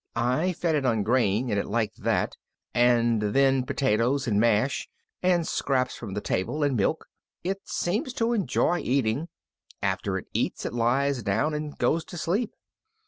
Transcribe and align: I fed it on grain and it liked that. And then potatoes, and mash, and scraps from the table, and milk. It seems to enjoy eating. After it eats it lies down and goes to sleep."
I 0.15 0.53
fed 0.53 0.73
it 0.73 0.83
on 0.83 1.03
grain 1.03 1.51
and 1.51 1.59
it 1.59 1.67
liked 1.67 1.97
that. 2.01 2.35
And 2.73 3.21
then 3.21 3.63
potatoes, 3.67 4.27
and 4.27 4.39
mash, 4.39 4.89
and 5.21 5.47
scraps 5.47 5.95
from 5.95 6.15
the 6.15 6.21
table, 6.21 6.63
and 6.63 6.75
milk. 6.75 7.05
It 7.43 7.59
seems 7.65 8.11
to 8.13 8.33
enjoy 8.33 8.79
eating. 8.79 9.27
After 9.79 10.17
it 10.17 10.25
eats 10.33 10.65
it 10.65 10.73
lies 10.73 11.21
down 11.21 11.53
and 11.53 11.77
goes 11.77 12.03
to 12.05 12.17
sleep." 12.17 12.55